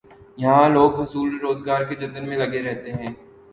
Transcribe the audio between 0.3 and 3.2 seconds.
یہاں لوگ حصول روزگار کے جتن میں لگے رہتے ہیں۔